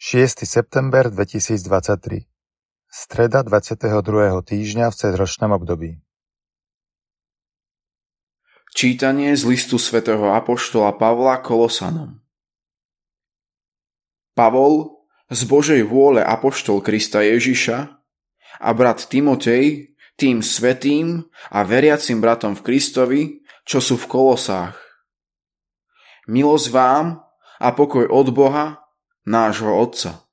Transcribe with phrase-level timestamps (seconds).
[0.00, 0.48] 6.
[0.48, 2.24] september 2023
[2.88, 4.40] Streda 22.
[4.48, 6.00] týždňa v cezročnom období
[8.72, 12.16] Čítanie z listu svätého Apoštola Pavla Kolosanom
[14.32, 18.00] Pavol, z Božej vôle Apoštol Krista Ježiša
[18.56, 23.22] a brat Timotej, tým svetým a veriacim bratom v Kristovi,
[23.68, 24.80] čo sú v Kolosách.
[26.24, 27.20] Milosť vám
[27.60, 28.80] a pokoj od Boha,
[29.26, 30.24] nášho Otca.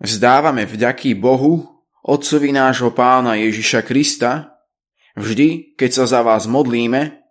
[0.00, 1.64] Vzdávame vďaky Bohu,
[2.04, 4.60] Otcovi nášho Pána Ježiša Krista,
[5.16, 7.24] vždy, keď sa za vás modlíme,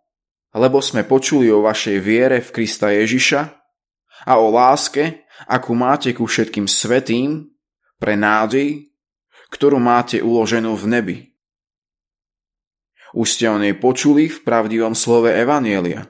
[0.57, 3.41] lebo sme počuli o vašej viere v Krista Ježiša
[4.25, 7.53] a o láske, akú máte ku všetkým svetým,
[8.03, 8.91] pre nádej,
[9.47, 11.17] ktorú máte uloženú v nebi.
[13.13, 16.09] Už ste o nej počuli v pravdivom slove Evanielia.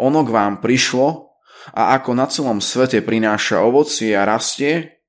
[0.00, 1.35] Ono k vám prišlo
[1.74, 5.02] a ako na celom svete prináša ovocie a rastie,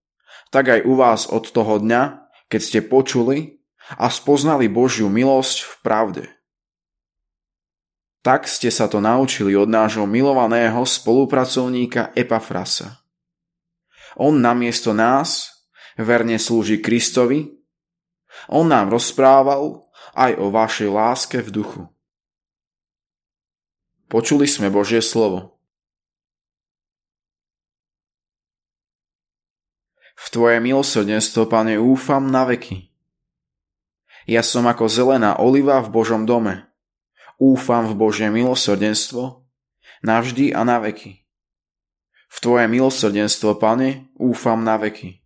[0.50, 3.60] tak aj u vás od toho dňa, keď ste počuli
[4.00, 6.24] a spoznali Božiu milosť v pravde.
[8.24, 13.00] Tak ste sa to naučili od nášho milovaného spolupracovníka Epafrasa.
[14.18, 15.64] On namiesto nás
[15.96, 17.58] verne slúži Kristovi,
[18.48, 21.82] on nám rozprával aj o vašej láske v duchu.
[24.08, 25.57] Počuli sme Božie slovo.
[30.16, 32.88] V Tvoje milosrdenstvo, Pane, úfam na veky.
[34.28, 36.68] Ja som ako zelená oliva v Božom dome.
[37.42, 39.44] Úfam v Božie milosrdenstvo,
[40.04, 41.28] navždy a na veky.
[42.28, 45.24] V Tvoje milosrdenstvo, Pane, úfam na veky.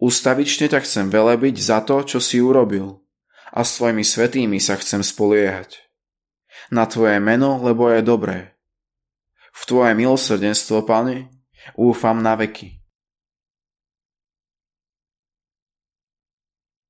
[0.00, 3.04] Ustavične ťa chcem velebiť za to, čo si urobil
[3.54, 5.78] a s Tvojimi svetými sa chcem spoliehať.
[6.74, 8.58] Na Tvoje meno, lebo je dobré.
[9.54, 11.30] V Tvoje milosrdenstvo, Pane,
[11.78, 12.83] úfam na veky.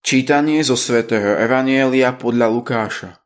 [0.04, 3.24] Čítanie zo svätého Evanielia podľa Lukáša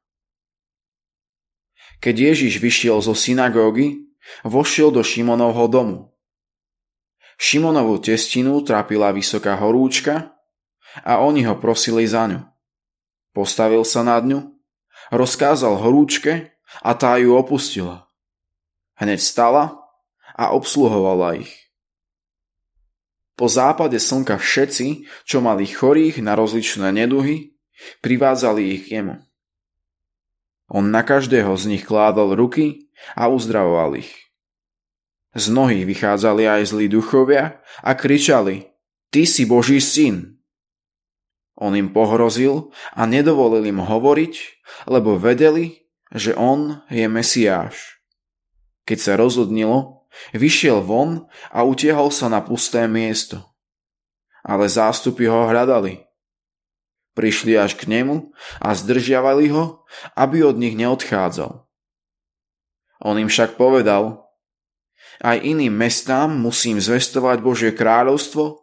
[1.99, 4.15] Keď Ježiš vyšiel zo synagógy,
[4.47, 6.15] vošiel do Šimonovho domu.
[7.35, 10.39] Šimonovú testinu trápila vysoká horúčka
[11.03, 12.47] a oni ho prosili za ňu.
[13.35, 14.47] Postavil sa nad ňu,
[15.11, 18.07] rozkázal horúčke a tá ju opustila.
[19.03, 19.83] Hneď stala
[20.39, 21.68] a obsluhovala ich.
[23.39, 27.55] Po západe slnka všetci, čo mali chorých na rozličné neduhy,
[28.03, 29.23] privádzali ich k nemu.
[30.75, 34.11] On na každého z nich kládal ruky a uzdravoval ich.
[35.39, 38.75] Z nohy vychádzali aj zlí duchovia a kričali
[39.15, 40.43] Ty si Boží syn!
[41.59, 44.35] On im pohrozil a nedovolil im hovoriť,
[44.91, 48.03] lebo vedeli, že on je Mesiáš.
[48.85, 49.98] Keď sa rozhodnilo,
[50.33, 53.41] Vyšiel von a utiehol sa na pusté miesto.
[54.43, 56.09] Ale zástupy ho hľadali.
[57.13, 58.31] Prišli až k nemu
[58.63, 59.83] a zdržiavali ho,
[60.15, 61.67] aby od nich neodchádzal.
[63.03, 64.27] On im však povedal,
[65.19, 68.63] aj iným mestám musím zvestovať Božie kráľovstvo,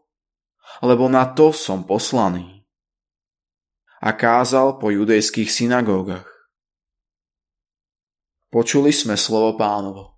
[0.83, 2.63] lebo na to som poslaný.
[3.99, 6.27] A kázal po judejských synagógach.
[8.51, 10.14] Počuli sme slovo pánovo.